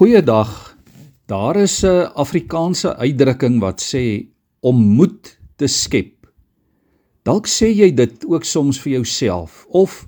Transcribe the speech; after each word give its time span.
Goeiedag. 0.00 0.78
Daar 1.28 1.56
is 1.56 1.84
'n 1.84 2.08
Afrikaanse 2.16 2.96
uitdrukking 2.96 3.60
wat 3.60 3.80
sê 3.84 4.32
om 4.60 4.76
moed 4.96 5.38
te 5.56 5.66
skep. 5.66 6.26
Dalk 7.22 7.46
sê 7.46 7.68
jy 7.68 7.94
dit 7.94 8.24
ook 8.24 8.44
soms 8.44 8.80
vir 8.80 8.92
jouself 8.92 9.66
of 9.68 10.06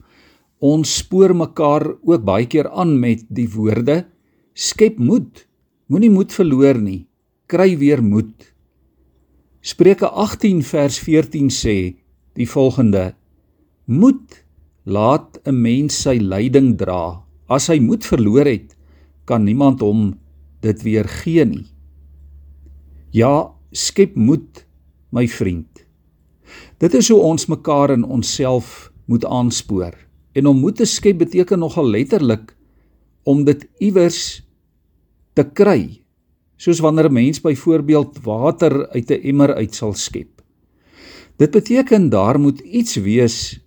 ons 0.58 0.96
spoor 0.96 1.36
mekaar 1.36 1.84
ook 2.02 2.24
baie 2.24 2.46
keer 2.46 2.70
aan 2.70 3.00
met 3.00 3.24
die 3.28 3.48
woorde 3.48 4.06
skep 4.54 4.98
moed. 4.98 5.46
Moenie 5.86 6.10
moed 6.10 6.32
verloor 6.32 6.80
nie. 6.80 7.06
Kry 7.46 7.76
weer 7.78 8.02
moed. 8.02 8.54
Spreuke 9.60 10.08
18 10.08 10.62
vers 10.62 10.98
14 10.98 11.50
sê 11.50 11.96
die 12.32 12.48
volgende: 12.48 13.14
Moed 13.84 14.44
laat 14.84 15.38
'n 15.44 15.60
mens 15.62 16.02
sy 16.02 16.16
lyding 16.16 16.78
dra. 16.78 17.24
As 17.46 17.66
hy 17.66 17.78
moed 17.78 18.06
verloor 18.06 18.46
het, 18.46 18.76
kan 19.24 19.44
niemand 19.44 19.80
hom 19.80 20.12
dit 20.60 20.82
weer 20.82 21.08
gee 21.22 21.44
nie. 21.44 21.66
Ja, 23.12 23.52
skep 23.70 24.14
moed, 24.16 24.64
my 25.10 25.26
vriend. 25.28 25.84
Dit 26.80 26.94
is 26.94 27.08
hoe 27.12 27.20
ons 27.20 27.46
mekaar 27.46 27.92
in 27.94 28.04
onsself 28.04 28.92
moet 29.06 29.24
aanspoor. 29.24 29.94
En 30.32 30.46
om 30.46 30.62
moed 30.62 30.80
te 30.80 30.88
skep 30.88 31.18
beteken 31.18 31.60
nogal 31.60 31.90
letterlik 31.90 32.54
om 33.28 33.44
dit 33.44 33.66
iewers 33.78 34.42
te 35.36 35.44
kry. 35.44 36.02
Soos 36.56 36.80
wanneer 36.80 37.10
'n 37.10 37.12
mens 37.12 37.40
byvoorbeeld 37.40 38.22
water 38.22 38.88
uit 38.88 39.10
'n 39.10 39.22
emmer 39.22 39.54
uit 39.54 39.74
sal 39.74 39.94
skep. 39.94 40.42
Dit 41.36 41.50
beteken 41.50 42.08
daar 42.08 42.40
moet 42.40 42.60
iets 42.60 42.96
wees 42.96 43.60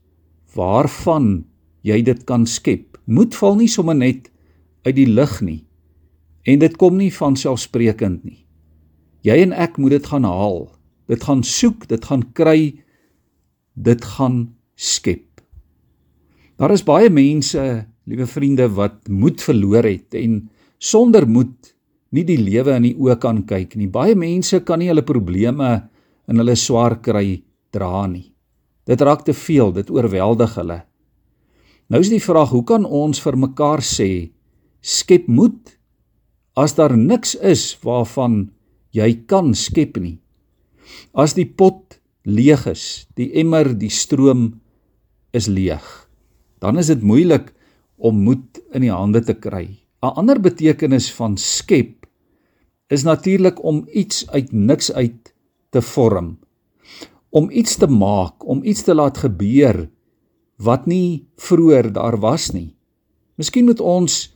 waarvan 0.54 1.46
jy 1.82 2.02
dit 2.02 2.24
kan 2.24 2.46
skep. 2.46 2.98
Moed 3.06 3.36
val 3.36 3.56
nie 3.56 3.68
sommer 3.68 3.96
net 3.96 4.32
uit 4.86 4.96
die 4.96 5.10
lug 5.10 5.40
nie. 5.42 5.64
En 6.46 6.62
dit 6.62 6.76
kom 6.78 6.98
nie 6.98 7.12
van 7.14 7.38
selfsprekend 7.40 8.24
nie. 8.26 8.46
Jy 9.26 9.40
en 9.48 9.56
ek 9.58 9.80
moet 9.82 9.98
dit 9.98 10.10
gaan 10.12 10.28
haal. 10.30 10.68
Dit 11.10 11.26
gaan 11.26 11.42
soek, 11.46 11.88
dit 11.90 12.06
gaan 12.06 12.24
kry, 12.38 12.76
dit 13.74 14.06
gaan 14.16 14.54
skep. 14.78 15.42
Daar 16.62 16.72
is 16.72 16.86
baie 16.86 17.10
mense, 17.12 17.62
liewe 18.06 18.28
vriende, 18.30 18.70
wat 18.78 19.10
moed 19.10 19.42
verloor 19.44 19.84
het 19.90 20.16
en 20.16 20.46
sonder 20.80 21.26
moed 21.28 21.74
nie 22.16 22.24
die 22.24 22.40
lewe 22.40 22.78
in 22.78 22.86
die 22.88 22.96
oë 22.96 23.18
kan 23.20 23.42
kyk 23.48 23.76
nie. 23.76 23.90
Baie 23.92 24.16
mense 24.16 24.62
kan 24.64 24.80
nie 24.80 24.88
hulle 24.92 25.04
probleme 25.04 25.72
en 26.30 26.42
hulle 26.42 26.56
swaar 26.56 27.00
kry 27.04 27.42
dra 27.76 28.06
nie. 28.08 28.30
Dit 28.86 29.02
raak 29.02 29.26
te 29.26 29.34
veel, 29.34 29.74
dit 29.74 29.90
oorweldig 29.90 30.54
hulle. 30.62 30.80
Nou 31.90 32.02
is 32.02 32.14
die 32.14 32.22
vraag, 32.22 32.54
hoe 32.54 32.64
kan 32.66 32.86
ons 32.86 33.20
vir 33.22 33.38
mekaar 33.38 33.84
sê 33.86 34.32
skep 34.86 35.26
moed 35.28 35.74
as 36.54 36.78
daar 36.78 36.94
niks 36.94 37.34
is 37.42 37.74
waarvan 37.82 38.52
jy 38.94 39.10
kan 39.28 39.56
skep 39.58 39.98
nie. 39.98 40.20
As 41.18 41.34
die 41.34 41.48
pot 41.50 41.98
leeg 42.30 42.68
is, 42.70 43.08
die 43.18 43.32
emmer, 43.42 43.74
die 43.74 43.90
stroom 43.90 44.62
is 45.36 45.50
leeg, 45.50 45.84
dan 46.62 46.78
is 46.80 46.94
dit 46.94 47.02
moeilik 47.02 47.50
om 47.98 48.22
moed 48.28 48.62
in 48.76 48.86
die 48.86 48.94
hande 48.94 49.22
te 49.26 49.34
kry. 49.34 49.82
'n 50.06 50.14
Ander 50.22 50.40
betekenis 50.40 51.10
van 51.18 51.38
skep 51.38 52.06
is 52.94 53.04
natuurlik 53.04 53.58
om 53.64 53.88
iets 53.90 54.30
uit 54.30 54.54
niks 54.54 54.92
uit 54.94 55.34
te 55.72 55.82
vorm. 55.82 56.38
Om 57.30 57.50
iets 57.50 57.76
te 57.76 57.88
maak, 57.88 58.46
om 58.46 58.64
iets 58.64 58.84
te 58.84 58.94
laat 58.94 59.18
gebeur 59.18 59.90
wat 60.62 60.86
nie 60.86 61.26
vroeër 61.36 61.92
daar 61.92 62.20
was 62.20 62.52
nie. 62.54 62.76
Miskien 63.36 63.66
moet 63.66 63.82
ons 63.82 64.35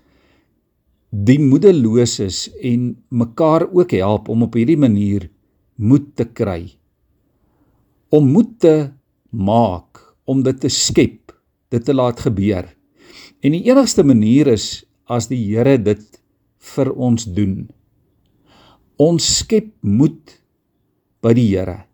die 1.09 1.39
moedeloses 1.41 2.47
en 2.61 2.93
mekaar 3.09 3.65
ook 3.73 3.91
help 3.97 4.29
om 4.29 4.45
op 4.45 4.57
hierdie 4.57 4.77
manier 4.77 5.29
moed 5.75 6.13
te 6.15 6.25
kry. 6.25 6.69
Om 8.13 8.29
moed 8.33 8.59
te 8.61 8.75
maak, 9.29 10.01
om 10.29 10.43
dit 10.45 10.59
te 10.61 10.69
skep, 10.69 11.33
dit 11.73 11.85
te 11.85 11.93
laat 11.93 12.21
gebeur. 12.21 12.67
En 13.41 13.55
die 13.55 13.65
enigste 13.69 14.03
manier 14.05 14.51
is 14.53 14.85
as 15.09 15.29
die 15.29 15.39
Here 15.49 15.77
dit 15.81 16.05
vir 16.75 16.91
ons 16.93 17.25
doen. 17.25 17.69
Ons 18.99 19.25
skep 19.41 19.71
moed 19.81 20.35
by 21.23 21.33
die 21.33 21.47
Here. 21.49 21.85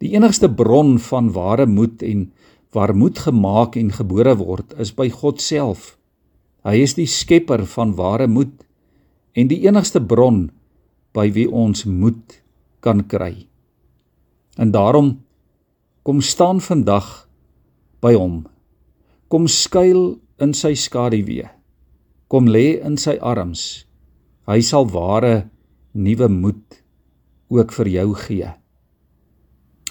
Die 0.00 0.14
enigste 0.16 0.48
bron 0.48 0.96
van 1.10 1.32
ware 1.34 1.66
moed 1.68 2.04
en 2.06 2.30
waar 2.72 2.94
moed 2.96 3.18
gemaak 3.20 3.76
en 3.76 3.90
gebore 3.92 4.36
word 4.38 4.72
is 4.80 4.94
by 4.96 5.10
God 5.12 5.42
self. 5.42 5.99
Hy 6.66 6.82
is 6.84 6.96
die 6.98 7.08
skepper 7.08 7.64
van 7.72 7.94
ware 7.96 8.26
moed 8.28 8.52
en 9.32 9.48
die 9.48 9.62
enigste 9.64 10.00
bron 10.00 10.48
by 11.16 11.30
wie 11.32 11.48
ons 11.48 11.86
moed 11.88 12.40
kan 12.84 13.06
kry. 13.08 13.46
En 14.60 14.72
daarom 14.74 15.14
kom 16.04 16.20
staan 16.20 16.60
vandag 16.60 17.28
by 18.04 18.12
hom. 18.16 18.44
Kom 19.32 19.48
skuil 19.48 20.18
in 20.40 20.52
sy 20.56 20.74
skaduwee. 20.76 21.48
Kom 22.28 22.48
lê 22.48 22.80
in 22.84 22.96
sy 23.00 23.16
arms. 23.20 23.86
Hy 24.50 24.60
sal 24.64 24.88
ware 24.92 25.48
nuwe 25.92 26.28
moed 26.28 26.80
ook 27.50 27.72
vir 27.74 27.88
jou 27.96 28.08
gee. 28.26 28.50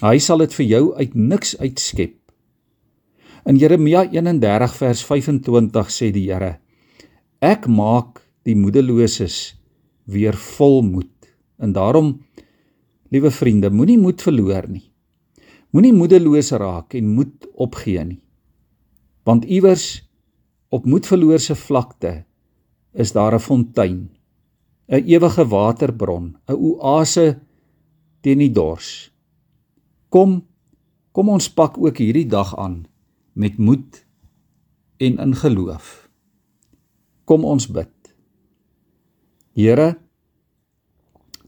Hy 0.00 0.16
sal 0.22 0.40
dit 0.40 0.54
vir 0.56 0.66
jou 0.66 0.84
uit 0.96 1.16
niks 1.18 1.56
uitskep 1.60 2.19
In 3.48 3.56
Jeremia 3.56 4.04
31 4.04 4.74
vers 4.76 5.00
25 5.06 5.88
sê 5.88 6.10
die 6.12 6.26
Here: 6.28 6.58
Ek 7.40 7.64
maak 7.64 8.20
die 8.44 8.56
moedeloses 8.56 9.54
weer 10.04 10.36
vol 10.36 10.82
moed. 10.84 11.12
En 11.56 11.72
daarom, 11.72 12.18
liewe 13.08 13.30
vriende, 13.32 13.70
moenie 13.72 13.96
moed 14.00 14.20
verloor 14.20 14.68
nie. 14.68 14.84
Moenie 15.72 15.94
moedeloos 15.96 16.52
raak 16.60 16.96
en 16.98 17.14
moed 17.14 17.48
opgee 17.56 18.04
nie. 18.04 18.20
Want 19.24 19.48
iewers 19.48 20.02
op 20.68 20.84
moedverloorse 20.84 21.56
vlakte 21.56 22.24
is 22.92 23.12
daar 23.12 23.34
'n 23.34 23.40
fontein, 23.40 24.10
'n 24.88 25.04
ewige 25.06 25.44
waterbron, 25.48 26.36
'n 26.48 26.56
oase 26.56 27.40
teen 28.20 28.38
die 28.38 28.52
dors. 28.52 29.10
Kom, 30.08 30.44
kom 31.12 31.28
ons 31.28 31.48
pak 31.48 31.78
ook 31.78 31.96
hierdie 31.96 32.26
dag 32.26 32.56
aan 32.58 32.90
met 33.40 33.56
moed 33.58 34.02
en 35.00 35.16
in 35.18 35.34
geloof. 35.36 36.08
Kom 37.24 37.44
ons 37.48 37.66
bid. 37.72 37.92
Here, 39.56 39.94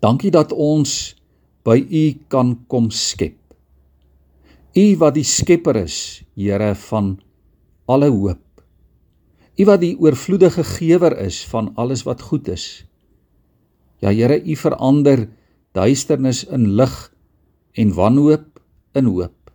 dankie 0.01 0.33
dat 0.33 0.55
ons 0.57 1.13
by 1.67 1.77
U 1.79 2.05
kan 2.33 2.57
kom 2.71 2.89
skep. 2.91 3.37
U 4.73 4.85
wat 5.03 5.19
die 5.19 5.27
skepper 5.27 5.83
is, 5.85 6.23
Here 6.33 6.73
van 6.89 7.19
alle 7.85 8.09
hoop. 8.09 8.65
U 9.61 9.65
wat 9.69 9.83
die 9.83 9.95
oorvloedige 10.01 10.65
gewer 10.65 11.13
is 11.21 11.43
van 11.51 11.75
alles 11.77 12.07
wat 12.09 12.25
goed 12.25 12.49
is. 12.49 12.87
Ja 14.01 14.11
Here, 14.11 14.41
U 14.41 14.57
verander 14.57 15.29
duisternis 15.77 16.45
in 16.49 16.73
lig 16.77 16.97
en 17.77 17.93
wanhoop 17.95 18.61
in 18.97 19.13
hoop. 19.13 19.53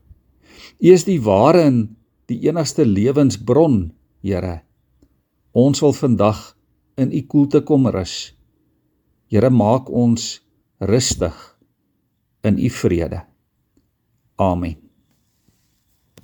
U 0.78 0.94
is 0.94 1.06
die 1.09 1.20
ware 1.22 1.66
en 1.66 1.97
die 2.28 2.40
enigste 2.48 2.86
lewensbron, 2.86 3.94
Here. 4.22 4.62
Ons 5.54 5.80
wil 5.82 5.94
vandag 5.94 6.40
in 6.98 7.14
u 7.14 7.22
koelte 7.30 7.62
kom 7.64 7.88
rus. 7.94 8.34
Here, 9.32 9.50
maak 9.50 9.90
ons 9.90 10.42
rustig 10.80 11.38
in 12.44 12.60
u 12.60 12.70
vrede. 12.70 13.22
Amen. 14.38 14.87